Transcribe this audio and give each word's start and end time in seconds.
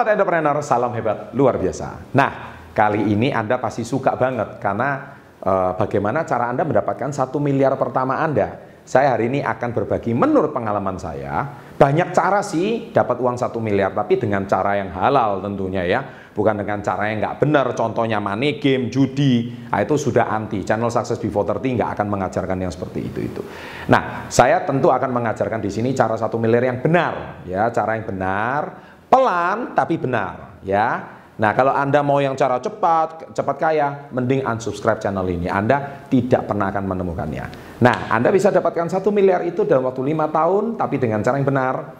Sahabat 0.00 0.16
entrepreneur, 0.16 0.56
salam 0.64 0.96
hebat 0.96 1.28
luar 1.36 1.60
biasa. 1.60 2.16
Nah, 2.16 2.56
kali 2.72 3.12
ini 3.12 3.36
Anda 3.36 3.60
pasti 3.60 3.84
suka 3.84 4.16
banget 4.16 4.56
karena 4.56 5.12
uh, 5.44 5.76
bagaimana 5.76 6.24
cara 6.24 6.48
Anda 6.48 6.64
mendapatkan 6.64 7.12
satu 7.12 7.36
miliar 7.36 7.76
pertama 7.76 8.16
Anda. 8.16 8.80
Saya 8.80 9.12
hari 9.12 9.28
ini 9.28 9.44
akan 9.44 9.76
berbagi 9.76 10.16
menurut 10.16 10.56
pengalaman 10.56 10.96
saya 10.96 11.52
banyak 11.76 12.16
cara 12.16 12.40
sih 12.40 12.88
dapat 12.96 13.20
uang 13.20 13.36
satu 13.36 13.60
miliar 13.60 13.92
tapi 13.92 14.16
dengan 14.16 14.48
cara 14.48 14.80
yang 14.80 14.88
halal 14.88 15.44
tentunya 15.44 15.84
ya. 15.84 16.00
Bukan 16.32 16.56
dengan 16.56 16.80
cara 16.80 17.12
yang 17.12 17.20
nggak 17.20 17.36
benar 17.36 17.66
contohnya 17.76 18.24
money 18.24 18.56
game 18.56 18.88
judi. 18.88 19.52
Nah, 19.68 19.84
itu 19.84 20.00
sudah 20.00 20.32
anti. 20.32 20.64
Channel 20.64 20.88
Success 20.88 21.20
Before 21.20 21.44
30 21.44 21.76
nggak 21.76 22.00
akan 22.00 22.06
mengajarkan 22.08 22.56
yang 22.56 22.72
seperti 22.72 23.04
itu 23.04 23.20
itu. 23.20 23.44
Nah 23.92 24.32
saya 24.32 24.64
tentu 24.64 24.88
akan 24.88 25.12
mengajarkan 25.12 25.60
di 25.60 25.68
sini 25.68 25.92
cara 25.92 26.16
satu 26.16 26.40
miliar 26.40 26.72
yang 26.72 26.80
benar 26.80 27.44
ya. 27.44 27.68
Cara 27.68 28.00
yang 28.00 28.08
benar 28.08 28.88
pelan 29.10 29.74
tapi 29.74 29.98
benar 29.98 30.62
ya. 30.62 31.18
Nah, 31.40 31.56
kalau 31.56 31.72
Anda 31.72 32.04
mau 32.04 32.20
yang 32.20 32.36
cara 32.36 32.60
cepat, 32.60 33.32
cepat 33.32 33.56
kaya, 33.56 34.12
mending 34.12 34.44
unsubscribe 34.44 35.00
channel 35.00 35.24
ini. 35.24 35.48
Anda 35.48 36.04
tidak 36.12 36.44
pernah 36.44 36.68
akan 36.68 36.84
menemukannya. 36.84 37.44
Nah, 37.80 38.12
Anda 38.12 38.28
bisa 38.28 38.52
dapatkan 38.52 38.92
satu 38.92 39.08
miliar 39.08 39.40
itu 39.48 39.64
dalam 39.64 39.88
waktu 39.88 40.04
lima 40.04 40.28
tahun, 40.28 40.76
tapi 40.76 41.00
dengan 41.00 41.24
cara 41.24 41.40
yang 41.40 41.48
benar. 41.48 41.96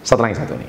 Setelah 0.00 0.32
yang 0.32 0.40
satu 0.40 0.56
ini. 0.56 0.64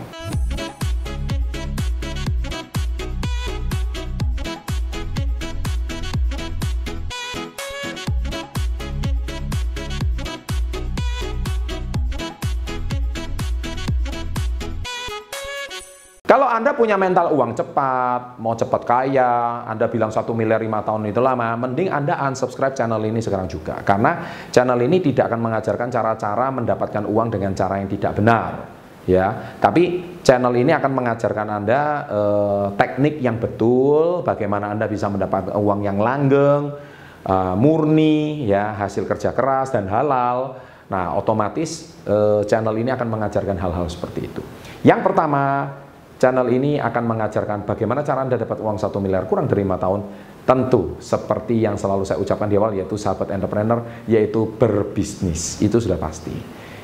Kalau 16.30 16.46
Anda 16.46 16.78
punya 16.78 16.94
mental 16.94 17.34
uang 17.34 17.58
cepat, 17.58 18.38
mau 18.38 18.54
cepat 18.54 18.86
kaya, 18.86 19.66
Anda 19.66 19.90
bilang 19.90 20.14
satu 20.14 20.38
miliar 20.38 20.62
lima 20.62 20.86
tahun 20.86 21.10
itu 21.10 21.18
lama, 21.18 21.58
mending 21.58 21.90
Anda 21.90 22.22
unsubscribe 22.22 22.78
channel 22.78 23.02
ini 23.02 23.18
sekarang 23.18 23.50
juga. 23.50 23.82
Karena 23.82 24.30
channel 24.54 24.78
ini 24.78 25.02
tidak 25.02 25.34
akan 25.34 25.42
mengajarkan 25.42 25.90
cara-cara 25.90 26.54
mendapatkan 26.54 27.10
uang 27.10 27.34
dengan 27.34 27.58
cara 27.58 27.82
yang 27.82 27.90
tidak 27.90 28.14
benar. 28.22 28.52
Ya, 29.10 29.58
tapi 29.58 30.06
channel 30.22 30.54
ini 30.54 30.70
akan 30.70 30.92
mengajarkan 31.02 31.48
Anda 31.50 31.82
eh, 32.06 32.68
teknik 32.78 33.26
yang 33.26 33.42
betul, 33.42 34.22
bagaimana 34.22 34.70
Anda 34.70 34.86
bisa 34.86 35.10
mendapatkan 35.10 35.58
uang 35.58 35.82
yang 35.82 35.98
langgeng, 35.98 36.78
eh, 37.26 37.56
murni, 37.58 38.46
ya 38.46 38.78
hasil 38.78 39.10
kerja 39.10 39.34
keras 39.34 39.74
dan 39.74 39.90
halal. 39.90 40.62
Nah, 40.94 41.18
otomatis 41.18 41.98
eh, 42.06 42.46
channel 42.46 42.78
ini 42.78 42.94
akan 42.94 43.18
mengajarkan 43.18 43.58
hal-hal 43.58 43.90
seperti 43.90 44.30
itu. 44.30 44.46
Yang 44.86 45.10
pertama, 45.10 45.74
Channel 46.20 46.52
ini 46.52 46.76
akan 46.76 47.04
mengajarkan 47.16 47.64
bagaimana 47.64 48.04
cara 48.04 48.28
Anda 48.28 48.36
dapat 48.36 48.60
uang 48.60 48.76
satu 48.76 49.00
miliar 49.00 49.24
kurang 49.24 49.48
dari 49.48 49.64
lima 49.64 49.80
tahun. 49.80 50.04
Tentu 50.44 51.00
seperti 51.00 51.64
yang 51.64 51.80
selalu 51.80 52.04
saya 52.04 52.20
ucapkan 52.20 52.52
di 52.52 52.60
awal 52.60 52.76
yaitu 52.76 53.00
sahabat 53.00 53.32
entrepreneur 53.32 53.80
yaitu 54.04 54.52
berbisnis. 54.60 55.64
Itu 55.64 55.80
sudah 55.80 55.96
pasti. 55.96 56.36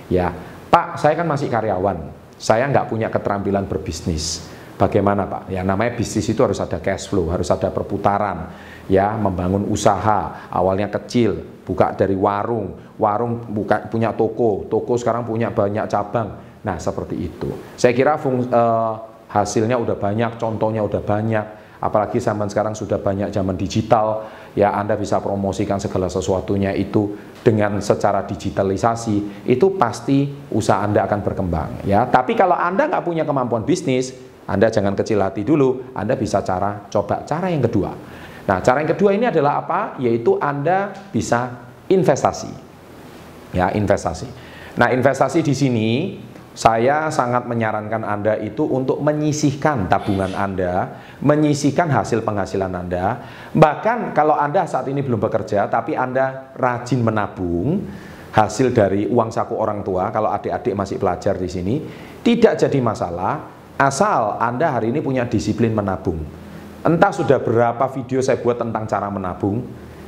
Ya, 0.07 0.31
Pak, 0.71 0.95
saya 1.03 1.19
kan 1.19 1.27
masih 1.27 1.51
karyawan. 1.51 2.15
Saya 2.39 2.63
nggak 2.71 2.87
punya 2.87 3.11
keterampilan 3.11 3.67
berbisnis. 3.67 4.47
Bagaimana 4.79 5.27
Pak? 5.27 5.51
Ya 5.51 5.63
namanya 5.67 5.99
bisnis 5.99 6.27
itu 6.31 6.39
harus 6.39 6.59
ada 6.59 6.79
cash 6.79 7.07
flow, 7.07 7.31
harus 7.31 7.47
ada 7.47 7.71
perputaran, 7.71 8.55
ya 8.87 9.15
membangun 9.19 9.67
usaha. 9.71 10.47
Awalnya 10.51 10.91
kecil, 10.91 11.43
buka 11.63 11.91
dari 11.95 12.15
warung, 12.15 12.75
warung 12.99 13.39
buka 13.51 13.87
punya 13.87 14.11
toko, 14.15 14.67
toko 14.67 14.95
sekarang 14.99 15.23
punya 15.23 15.51
banyak 15.51 15.87
cabang. 15.87 16.59
Nah 16.63 16.75
seperti 16.75 17.15
itu. 17.19 17.51
Saya 17.79 17.95
kira 17.95 18.19
fungsi 18.19 18.51
uh, 18.51 18.55
eh, 18.59 18.95
hasilnya 19.35 19.75
udah 19.75 19.99
banyak, 19.99 20.39
contohnya 20.39 20.79
udah 20.79 21.03
banyak, 21.03 21.45
apalagi 21.83 22.23
zaman 22.23 22.47
sekarang 22.47 22.71
sudah 22.71 23.03
banyak 23.03 23.35
zaman 23.35 23.59
digital, 23.59 24.23
ya 24.55 24.71
Anda 24.71 24.95
bisa 24.95 25.19
promosikan 25.19 25.75
segala 25.75 26.07
sesuatunya 26.07 26.71
itu 26.71 27.19
dengan 27.43 27.75
secara 27.83 28.23
digitalisasi, 28.23 29.43
itu 29.43 29.75
pasti 29.75 30.31
usaha 30.55 30.79
Anda 30.79 31.03
akan 31.03 31.19
berkembang. 31.19 31.83
ya. 31.83 32.07
Tapi 32.07 32.31
kalau 32.39 32.55
Anda 32.55 32.87
nggak 32.87 33.03
punya 33.03 33.27
kemampuan 33.27 33.67
bisnis, 33.67 34.15
Anda 34.47 34.71
jangan 34.71 34.95
kecil 34.95 35.19
hati 35.19 35.43
dulu, 35.43 35.91
Anda 35.91 36.15
bisa 36.15 36.39
cara 36.39 36.87
coba 36.87 37.27
cara 37.27 37.51
yang 37.51 37.67
kedua. 37.67 37.91
Nah, 38.45 38.61
cara 38.61 38.85
yang 38.85 38.93
kedua 38.93 39.11
ini 39.11 39.25
adalah 39.27 39.65
apa? 39.65 39.97
Yaitu 39.97 40.37
Anda 40.37 40.93
bisa 41.09 41.49
investasi. 41.89 42.49
Ya, 43.57 43.73
investasi. 43.73 44.29
Nah, 44.77 44.93
investasi 44.93 45.41
di 45.41 45.55
sini 45.57 45.89
saya 46.55 47.11
sangat 47.11 47.51
menyarankan 47.51 48.07
Anda 48.07 48.39
itu 48.39 48.63
untuk 48.63 49.03
menyisihkan 49.03 49.91
tabungan 49.91 50.31
Anda, 50.31 51.03
menyisihkan 51.19 51.91
hasil 51.91 52.23
penghasilan 52.23 52.71
Anda. 52.71 53.27
Bahkan 53.51 54.15
kalau 54.15 54.39
Anda 54.39 54.63
saat 54.63 54.87
ini 54.87 55.03
belum 55.03 55.19
bekerja, 55.19 55.67
tapi 55.67 55.99
Anda 55.99 56.55
rajin 56.55 57.03
menabung 57.03 57.83
hasil 58.31 58.71
dari 58.71 59.03
uang 59.03 59.35
saku 59.35 59.51
orang 59.59 59.83
tua, 59.83 60.15
kalau 60.15 60.31
adik-adik 60.31 60.71
masih 60.79 60.95
pelajar 60.95 61.35
di 61.35 61.51
sini, 61.51 61.75
tidak 62.23 62.55
jadi 62.55 62.79
masalah, 62.79 63.51
asal 63.75 64.39
Anda 64.39 64.79
hari 64.79 64.95
ini 64.95 65.03
punya 65.03 65.27
disiplin 65.27 65.75
menabung. 65.75 66.23
Entah 66.87 67.11
sudah 67.11 67.43
berapa 67.43 67.83
video 67.91 68.23
saya 68.23 68.39
buat 68.39 68.55
tentang 68.55 68.87
cara 68.87 69.11
menabung, 69.11 69.59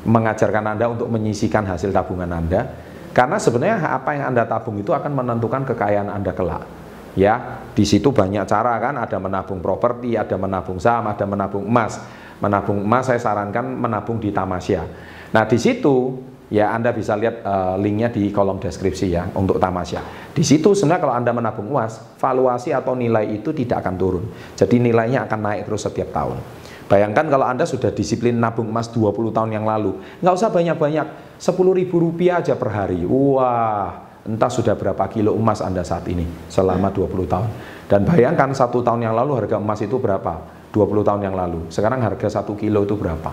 mengajarkan 0.07 0.63
Anda 0.79 0.87
untuk 0.87 1.11
menyisihkan 1.11 1.67
hasil 1.67 1.91
tabungan 1.91 2.31
Anda, 2.31 2.71
karena 3.17 3.41
sebenarnya 3.41 3.81
apa 3.97 4.13
yang 4.13 4.29
Anda 4.29 4.45
tabung 4.45 4.77
itu 4.77 4.93
akan 4.93 5.09
menentukan 5.09 5.65
kekayaan 5.73 6.13
Anda 6.13 6.37
kelak. 6.37 6.69
Ya, 7.17 7.65
di 7.73 7.81
situ 7.81 8.13
banyak 8.13 8.45
cara 8.45 8.77
kan, 8.77 8.93
ada 8.93 9.17
menabung 9.17 9.57
properti, 9.57 10.13
ada 10.13 10.37
menabung 10.37 10.77
saham, 10.77 11.09
ada 11.09 11.25
menabung 11.25 11.65
emas. 11.65 11.97
Menabung 12.37 12.77
emas 12.85 13.09
saya 13.09 13.17
sarankan 13.17 13.73
menabung 13.73 14.21
di 14.21 14.29
Tamasya. 14.29 14.85
Nah, 15.33 15.49
di 15.49 15.57
situ 15.57 16.13
ya 16.53 16.77
Anda 16.77 16.93
bisa 16.93 17.17
lihat 17.17 17.41
uh, 17.41 17.73
linknya 17.81 18.13
di 18.13 18.29
kolom 18.29 18.61
deskripsi 18.61 19.09
ya 19.09 19.25
untuk 19.33 19.57
Tamasya. 19.57 20.29
Di 20.37 20.45
situ 20.45 20.77
sebenarnya 20.77 21.01
kalau 21.01 21.15
Anda 21.17 21.33
menabung 21.33 21.73
emas, 21.73 21.97
valuasi 22.21 22.69
atau 22.69 22.93
nilai 22.93 23.33
itu 23.33 23.49
tidak 23.49 23.81
akan 23.81 23.97
turun. 23.97 24.29
Jadi 24.53 24.77
nilainya 24.77 25.25
akan 25.25 25.39
naik 25.41 25.65
terus 25.65 25.89
setiap 25.89 26.13
tahun. 26.13 26.37
Bayangkan 26.87 27.27
kalau 27.27 27.43
Anda 27.43 27.67
sudah 27.67 27.91
disiplin 27.91 28.39
nabung 28.39 28.71
emas 28.71 28.87
20 28.87 29.35
tahun 29.35 29.51
yang 29.51 29.67
lalu, 29.67 29.99
nggak 30.23 30.33
usah 30.33 30.47
banyak-banyak, 30.47 31.35
10 31.35 31.51
ribu 31.75 31.99
rupiah 31.99 32.39
aja 32.39 32.55
per 32.55 32.71
hari. 32.71 33.03
Wah, 33.03 34.23
entah 34.23 34.47
sudah 34.47 34.75
berapa 34.79 35.03
kilo 35.11 35.35
emas 35.35 35.59
Anda 35.59 35.83
saat 35.83 36.07
ini 36.07 36.23
selama 36.47 36.91
20 36.95 37.27
tahun. 37.27 37.49
Dan 37.87 38.07
bayangkan 38.07 38.51
satu 38.55 38.83
tahun 38.83 39.03
yang 39.03 39.15
lalu 39.15 39.43
harga 39.43 39.59
emas 39.59 39.83
itu 39.83 39.99
berapa? 39.99 40.39
20 40.71 41.07
tahun 41.07 41.21
yang 41.27 41.35
lalu. 41.35 41.67
Sekarang 41.71 41.99
harga 41.99 42.39
satu 42.39 42.55
kilo 42.55 42.83
itu 42.83 42.95
berapa? 42.95 43.31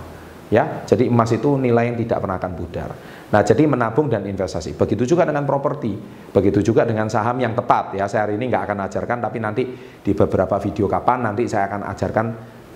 Ya, 0.52 0.86
jadi 0.86 1.10
emas 1.10 1.34
itu 1.34 1.58
nilai 1.58 1.90
yang 1.90 1.98
tidak 1.98 2.22
pernah 2.22 2.36
akan 2.38 2.52
pudar. 2.54 2.90
Nah, 3.32 3.42
jadi 3.42 3.66
menabung 3.66 4.06
dan 4.06 4.22
investasi. 4.22 4.78
Begitu 4.78 5.02
juga 5.16 5.26
dengan 5.26 5.42
properti, 5.42 5.98
begitu 6.30 6.62
juga 6.62 6.86
dengan 6.86 7.10
saham 7.10 7.42
yang 7.42 7.58
tepat. 7.58 7.98
Ya, 7.98 8.06
saya 8.06 8.28
hari 8.28 8.38
ini 8.38 8.52
nggak 8.52 8.62
akan 8.70 8.78
ajarkan, 8.86 9.18
tapi 9.18 9.38
nanti 9.42 9.62
di 10.04 10.12
beberapa 10.14 10.54
video 10.62 10.86
kapan 10.86 11.26
nanti 11.26 11.50
saya 11.50 11.66
akan 11.66 11.80
ajarkan 11.90 12.26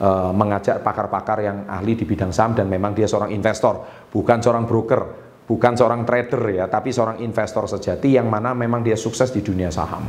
uh, 0.00 0.30
mengajak 0.34 0.82
pakar-pakar 0.82 1.38
yang 1.42 1.56
ahli 1.66 1.94
di 1.98 2.04
bidang 2.06 2.30
saham 2.30 2.54
dan 2.54 2.66
memang 2.70 2.94
dia 2.94 3.06
seorang 3.06 3.30
investor, 3.34 4.06
bukan 4.10 4.38
seorang 4.42 4.64
broker, 4.64 5.02
bukan 5.46 5.72
seorang 5.74 6.02
trader 6.06 6.42
ya, 6.50 6.64
tapi 6.66 6.90
seorang 6.90 7.22
investor 7.22 7.66
sejati 7.66 8.18
yang 8.18 8.26
mana 8.26 8.54
memang 8.54 8.82
dia 8.82 8.94
sukses 8.98 9.30
di 9.30 9.40
dunia 9.42 9.70
saham. 9.72 10.06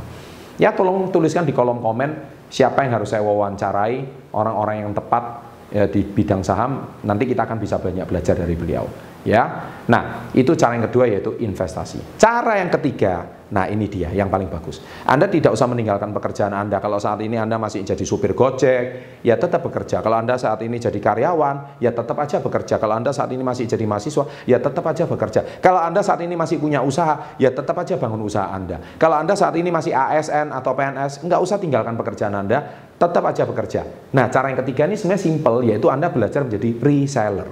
Ya 0.59 0.75
tolong 0.75 1.07
tuliskan 1.07 1.47
di 1.47 1.55
kolom 1.55 1.79
komen 1.79 2.41
siapa 2.51 2.83
yang 2.83 2.99
harus 2.99 3.15
saya 3.15 3.23
wawancarai, 3.23 4.29
orang-orang 4.35 4.83
yang 4.83 4.91
tepat 4.91 5.23
ya, 5.71 5.85
di 5.87 6.03
bidang 6.03 6.43
saham, 6.43 6.99
nanti 7.07 7.23
kita 7.29 7.47
akan 7.47 7.57
bisa 7.61 7.79
banyak 7.79 8.03
belajar 8.03 8.35
dari 8.35 8.57
beliau. 8.59 8.85
Ya, 9.23 9.67
nah 9.87 10.31
itu 10.31 10.55
cara 10.55 10.79
yang 10.79 10.87
kedua 10.87 11.07
yaitu 11.07 11.35
investasi. 11.43 12.19
Cara 12.19 12.59
yang 12.59 12.71
ketiga 12.71 13.38
Nah 13.49 13.65
ini 13.65 13.89
dia 13.89 14.13
yang 14.13 14.29
paling 14.29 14.45
bagus. 14.45 14.77
Anda 15.09 15.25
tidak 15.25 15.57
usah 15.57 15.65
meninggalkan 15.65 16.13
pekerjaan 16.13 16.53
Anda. 16.53 16.77
Kalau 16.77 17.01
saat 17.01 17.17
ini 17.25 17.33
Anda 17.33 17.57
masih 17.57 17.81
jadi 17.81 18.05
supir 18.05 18.37
gojek, 18.37 19.17
ya 19.25 19.35
tetap 19.41 19.65
bekerja. 19.65 20.05
Kalau 20.05 20.21
Anda 20.21 20.37
saat 20.37 20.61
ini 20.61 20.77
jadi 20.77 20.97
karyawan, 21.01 21.81
ya 21.81 21.89
tetap 21.89 22.13
aja 22.21 22.37
bekerja. 22.37 22.77
Kalau 22.77 22.93
Anda 22.93 23.09
saat 23.09 23.33
ini 23.33 23.41
masih 23.41 23.65
jadi 23.65 23.85
mahasiswa, 23.89 24.23
ya 24.45 24.61
tetap 24.61 24.85
aja 24.85 25.09
bekerja. 25.09 25.41
Kalau 25.65 25.81
Anda 25.81 26.05
saat 26.05 26.21
ini 26.21 26.37
masih 26.37 26.61
punya 26.61 26.85
usaha, 26.85 27.33
ya 27.41 27.49
tetap 27.49 27.73
aja 27.81 27.97
bangun 27.97 28.21
usaha 28.21 28.53
Anda. 28.53 28.77
Kalau 29.01 29.17
Anda 29.17 29.33
saat 29.33 29.57
ini 29.57 29.73
masih 29.73 29.97
ASN 29.97 30.53
atau 30.53 30.77
PNS, 30.77 31.25
nggak 31.25 31.39
usah 31.41 31.57
tinggalkan 31.57 31.97
pekerjaan 31.97 32.37
Anda, 32.37 32.61
tetap 33.01 33.23
aja 33.25 33.49
bekerja. 33.49 33.81
Nah 34.13 34.29
cara 34.29 34.53
yang 34.53 34.61
ketiga 34.61 34.85
ini 34.85 34.93
sebenarnya 34.93 35.25
simple, 35.25 35.57
yaitu 35.65 35.89
Anda 35.89 36.13
belajar 36.13 36.45
menjadi 36.45 36.69
reseller. 36.77 37.49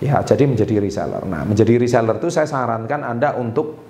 Ya, 0.00 0.16
jadi 0.24 0.48
menjadi 0.48 0.80
reseller. 0.80 1.28
Nah, 1.28 1.44
menjadi 1.44 1.76
reseller 1.76 2.16
itu 2.16 2.32
saya 2.32 2.48
sarankan 2.48 3.04
Anda 3.04 3.36
untuk 3.36 3.89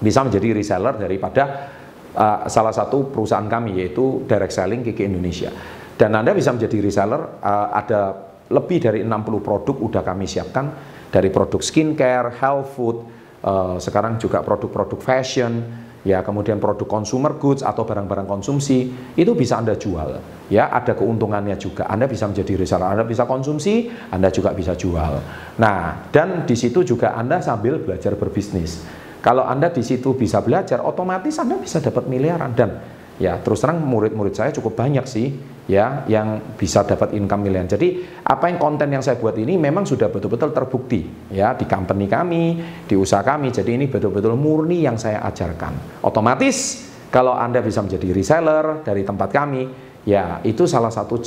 bisa 0.00 0.20
menjadi 0.24 0.52
reseller 0.52 0.94
daripada 1.00 1.72
uh, 2.16 2.38
salah 2.48 2.72
satu 2.72 3.08
perusahaan 3.12 3.46
kami 3.46 3.80
yaitu 3.80 4.24
direct 4.28 4.52
selling 4.52 4.84
Kiki 4.84 5.08
Indonesia. 5.08 5.52
Dan 5.96 6.12
Anda 6.12 6.36
bisa 6.36 6.52
menjadi 6.52 6.76
reseller 6.80 7.40
uh, 7.40 7.68
ada 7.72 8.12
lebih 8.52 8.78
dari 8.78 9.00
60 9.02 9.40
produk 9.40 9.76
udah 9.80 10.02
kami 10.04 10.28
siapkan. 10.28 10.96
Dari 11.06 11.32
produk 11.32 11.62
skincare, 11.62 12.34
health 12.36 12.76
food, 12.76 12.96
uh, 13.40 13.76
sekarang 13.80 14.20
juga 14.20 14.44
produk-produk 14.44 15.00
fashion 15.00 15.84
ya 16.06 16.22
kemudian 16.22 16.62
produk 16.62 16.86
consumer 16.86 17.34
goods 17.34 17.66
atau 17.66 17.82
barang-barang 17.82 18.30
konsumsi 18.30 18.86
itu 19.18 19.32
bisa 19.34 19.58
Anda 19.58 19.74
jual 19.74 20.22
ya. 20.46 20.70
Ada 20.70 20.94
keuntungannya 20.94 21.58
juga. 21.58 21.90
Anda 21.90 22.06
bisa 22.06 22.30
menjadi 22.30 22.54
reseller 22.54 22.94
Anda 22.94 23.02
bisa 23.02 23.26
konsumsi 23.26 23.90
Anda 24.14 24.30
juga 24.30 24.54
bisa 24.54 24.78
jual. 24.78 25.18
Nah 25.58 26.06
dan 26.14 26.46
di 26.46 26.54
situ 26.54 26.86
juga 26.86 27.18
Anda 27.18 27.42
sambil 27.42 27.82
belajar 27.82 28.14
berbisnis 28.14 28.86
kalau 29.24 29.44
Anda 29.44 29.72
di 29.72 29.82
situ 29.82 30.16
bisa 30.16 30.40
belajar 30.40 30.82
otomatis 30.82 31.36
Anda 31.40 31.60
bisa 31.60 31.78
dapat 31.82 32.06
miliaran 32.10 32.52
dan 32.56 32.70
ya 33.16 33.40
terus 33.40 33.64
terang 33.64 33.80
murid-murid 33.80 34.36
saya 34.36 34.52
cukup 34.52 34.76
banyak 34.76 35.04
sih 35.08 35.32
ya 35.66 36.06
yang 36.06 36.54
bisa 36.54 36.86
dapat 36.86 37.12
income 37.18 37.42
miliaran. 37.46 37.66
Jadi 37.66 38.22
apa 38.22 38.46
yang 38.46 38.58
konten 38.58 38.86
yang 38.86 39.02
saya 39.02 39.18
buat 39.18 39.34
ini 39.34 39.58
memang 39.58 39.82
sudah 39.82 40.08
betul-betul 40.08 40.54
terbukti 40.54 41.30
ya 41.34 41.58
di 41.58 41.66
company 41.66 42.06
kami, 42.06 42.44
di 42.86 42.94
usaha 42.94 43.26
kami. 43.26 43.50
Jadi 43.50 43.74
ini 43.74 43.86
betul-betul 43.90 44.38
murni 44.38 44.86
yang 44.86 44.94
saya 44.94 45.20
ajarkan. 45.26 46.02
Otomatis 46.06 46.86
kalau 47.10 47.34
Anda 47.34 47.62
bisa 47.62 47.82
menjadi 47.82 48.08
reseller 48.14 48.86
dari 48.86 49.02
tempat 49.02 49.28
kami, 49.34 49.62
ya 50.06 50.38
itu 50.46 50.66
salah 50.70 50.90
satu 50.90 51.18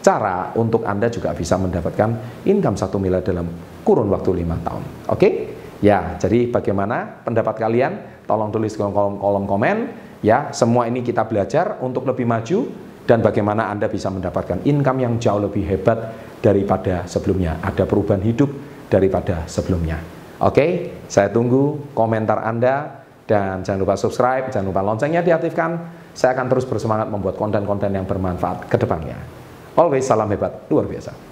cara 0.00 0.54
untuk 0.56 0.86
Anda 0.86 1.12
juga 1.12 1.34
bisa 1.36 1.60
mendapatkan 1.60 2.42
income 2.46 2.78
satu 2.78 2.96
miliar 2.96 3.20
dalam 3.20 3.46
kurun 3.82 4.08
waktu 4.08 4.30
lima 4.38 4.56
tahun. 4.62 4.82
Oke? 5.10 5.18
Okay? 5.18 5.32
Ya, 5.80 6.20
jadi 6.20 6.52
bagaimana 6.52 7.24
pendapat 7.24 7.56
kalian? 7.56 8.24
Tolong 8.28 8.52
tulis 8.52 8.76
kolom, 8.76 8.92
kolom, 8.92 9.16
kolom 9.18 9.44
komen 9.48 9.76
Ya, 10.20 10.52
semua 10.52 10.84
ini 10.84 11.00
kita 11.00 11.24
belajar 11.24 11.80
untuk 11.80 12.04
lebih 12.04 12.28
maju 12.28 12.68
dan 13.08 13.24
bagaimana 13.24 13.72
Anda 13.72 13.88
bisa 13.88 14.12
mendapatkan 14.12 14.68
income 14.68 15.00
yang 15.00 15.16
jauh 15.16 15.40
lebih 15.40 15.64
hebat 15.64 16.12
daripada 16.44 17.08
sebelumnya. 17.08 17.56
Ada 17.64 17.88
perubahan 17.88 18.20
hidup 18.20 18.52
daripada 18.92 19.48
sebelumnya. 19.48 19.96
Oke, 20.44 20.92
saya 21.08 21.32
tunggu 21.32 21.92
komentar 21.96 22.44
Anda 22.44 23.00
dan 23.24 23.64
jangan 23.64 23.80
lupa 23.80 23.96
subscribe, 23.96 24.52
jangan 24.52 24.68
lupa 24.68 24.84
loncengnya 24.84 25.24
diaktifkan. 25.24 26.00
Saya 26.12 26.36
akan 26.36 26.52
terus 26.52 26.68
bersemangat 26.68 27.08
membuat 27.08 27.40
konten-konten 27.40 27.88
yang 27.88 28.04
bermanfaat 28.04 28.68
ke 28.68 28.76
depannya. 28.76 29.16
Always 29.72 30.04
salam 30.04 30.28
hebat, 30.28 30.68
luar 30.68 30.84
biasa. 30.84 31.29